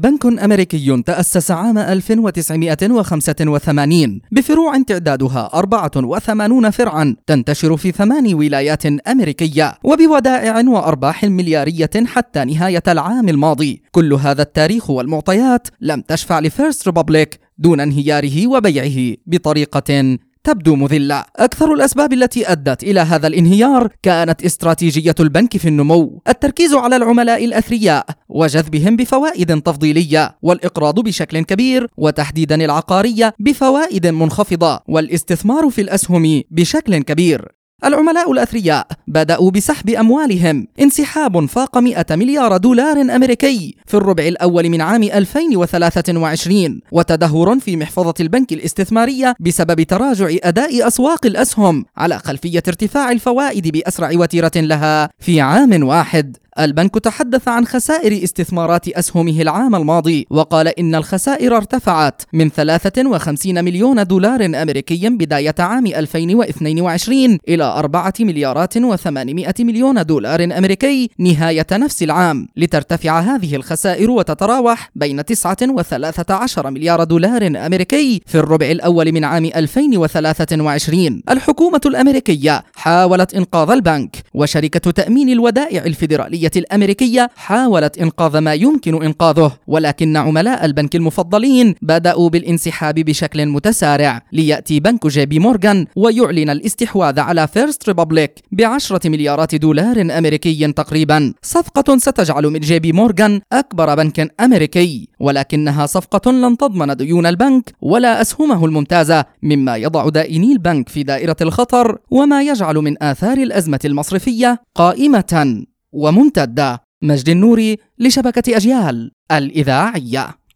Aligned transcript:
بنك 0.00 0.26
أمريكي 0.26 1.02
تأسس 1.02 1.50
عام 1.50 1.78
1985 1.78 4.20
بفروع 4.32 4.82
تعدادها 4.82 5.50
84 5.54 6.70
فرعا 6.70 7.16
تنتشر 7.26 7.76
في 7.76 7.92
ثمان 7.92 8.34
ولايات 8.34 8.86
أمريكية 8.86 9.74
وبودائع 9.84 10.68
وأرباح 10.68 11.24
مليارية 11.24 11.90
حتى 12.06 12.44
نهاية 12.44 12.82
العام 12.88 13.28
الماضي. 13.28 13.82
كل 13.92 14.12
هذا 14.12 14.42
التاريخ 14.42 14.90
والمعطيات 14.90 15.68
لم 15.80 16.00
تشفع 16.00 16.40
لفيرست 16.40 16.86
ريبابليك 16.86 17.40
دون 17.58 17.80
انهياره 17.80 18.46
وبيعه 18.46 19.16
بطريقة 19.26 20.18
تبدو 20.44 20.76
مذلة. 20.76 21.24
أكثر 21.36 21.74
الأسباب 21.74 22.12
التي 22.12 22.52
أدت 22.52 22.82
إلى 22.82 23.00
هذا 23.00 23.26
الانهيار 23.26 23.88
كانت 24.02 24.44
استراتيجية 24.44 25.14
البنك 25.20 25.56
في 25.56 25.68
النمو 25.68 26.22
التركيز 26.28 26.74
على 26.74 26.96
العملاء 26.96 27.44
الأثرياء 27.44 28.06
وجذبهم 28.28 28.96
بفوائد 28.96 29.62
تفضيلية 29.62 30.36
والإقراض 30.42 31.00
بشكل 31.00 31.40
كبير 31.40 31.86
وتحديدا 31.96 32.64
العقارية 32.64 33.34
بفوائد 33.38 34.06
منخفضة 34.06 34.80
والاستثمار 34.88 35.70
في 35.70 35.80
الأسهم 35.80 36.42
بشكل 36.50 36.98
كبير. 36.98 37.59
العملاء 37.84 38.32
الأثرياء 38.32 38.86
بدأوا 39.08 39.50
بسحب 39.50 39.90
أموالهم. 39.90 40.66
انسحاب 40.80 41.46
فاق 41.46 41.78
100 41.78 42.06
مليار 42.10 42.56
دولار 42.56 43.00
أمريكي 43.00 43.74
في 43.86 43.94
الربع 43.94 44.24
الأول 44.24 44.68
من 44.68 44.80
عام 44.80 45.02
2023 45.02 46.80
وتدهور 46.92 47.58
في 47.58 47.76
محفظة 47.76 48.14
البنك 48.20 48.52
الاستثمارية 48.52 49.34
بسبب 49.40 49.82
تراجع 49.82 50.28
أداء 50.42 50.86
أسواق 50.86 51.26
الأسهم 51.26 51.84
على 51.96 52.18
خلفية 52.18 52.62
ارتفاع 52.68 53.10
الفوائد 53.10 53.68
بأسرع 53.68 54.10
وتيرة 54.14 54.52
لها 54.56 55.10
في 55.18 55.40
عام 55.40 55.82
واحد. 55.84 56.36
البنك 56.58 56.94
تحدث 56.94 57.48
عن 57.48 57.66
خسائر 57.66 58.24
استثمارات 58.24 58.88
أسهمه 58.88 59.42
العام 59.42 59.74
الماضي 59.74 60.26
وقال 60.30 60.68
إن 60.68 60.94
الخسائر 60.94 61.56
ارتفعت 61.56 62.22
من 62.32 62.48
53 62.48 63.64
مليون 63.64 64.04
دولار 64.04 64.44
أمريكي 64.44 65.08
بداية 65.08 65.54
عام 65.58 65.86
2022 65.86 67.38
إلى 67.48 67.64
4 67.64 68.12
مليارات 68.20 68.78
و800 68.78 69.60
مليون 69.60 70.02
دولار 70.06 70.44
أمريكي 70.44 71.10
نهاية 71.18 71.66
نفس 71.72 72.02
العام. 72.02 72.48
لترتفع 72.56 73.20
هذه 73.20 73.56
الخسائر 73.56 74.10
وتتراوح 74.10 74.90
بين 74.94 75.24
9 75.24 75.56
و13 75.56 76.66
مليار 76.66 77.04
دولار 77.04 77.46
أمريكي 77.46 78.22
في 78.26 78.34
الربع 78.34 78.66
الأول 78.70 79.12
من 79.12 79.24
عام 79.24 79.44
2023 79.44 81.22
الحكومة 81.30 81.80
الأمريكية 81.86 82.64
حاولت 82.74 83.34
إنقاذ 83.34 83.70
البنك 83.70 84.16
وشركة 84.34 84.90
تأمين 84.90 85.28
الودائع 85.28 85.84
الفيدرالية 85.84 86.39
الأمريكية 86.56 87.30
حاولت 87.36 87.98
إنقاذ 87.98 88.38
ما 88.38 88.54
يمكن 88.54 89.02
إنقاذه 89.02 89.52
ولكن 89.66 90.16
عملاء 90.16 90.64
البنك 90.64 90.96
المفضلين 90.96 91.74
بدأوا 91.82 92.28
بالانسحاب 92.28 92.94
بشكل 92.94 93.46
متسارع. 93.46 94.22
ليأتي 94.32 94.80
بنك 94.80 95.06
جي 95.06 95.26
بي 95.26 95.38
مورغان 95.38 95.86
ويعلن 95.96 96.50
الاستحواذ 96.50 97.20
على 97.20 97.48
فيرست 97.48 97.88
ريبابليك 97.88 98.32
بعشرة 98.52 99.08
مليارات 99.08 99.54
دولار 99.54 100.00
أمريكي 100.18 100.72
تقريبا. 100.72 101.34
صفقة 101.42 101.98
ستجعل 101.98 102.46
من 102.46 102.60
جي 102.60 102.78
بي 102.78 102.92
مورغان 102.92 103.40
أكبر 103.52 103.94
بنك 103.94 104.34
أمريكي 104.40 105.08
ولكنها 105.20 105.86
صفقة 105.86 106.32
لن 106.32 106.56
تضمن 106.56 106.96
ديون 106.96 107.26
البنك 107.26 107.74
ولا 107.80 108.20
أسهمه 108.20 108.64
الممتازة 108.64 109.24
مما 109.42 109.76
يضع 109.76 110.08
دائني 110.08 110.52
البنك 110.52 110.88
في 110.88 111.02
دائرة 111.02 111.36
الخطر 111.40 111.98
وما 112.10 112.42
يجعل 112.42 112.76
من 112.76 113.02
آثار 113.02 113.38
الأزمة 113.38 113.80
المصرفية 113.84 114.62
قائمة. 114.74 115.64
وممتدة 115.92 116.82
مجد 117.02 117.28
النوري 117.28 117.78
لشبكة 117.98 118.56
أجيال 118.56 119.12
الإذاعية. 119.32 120.39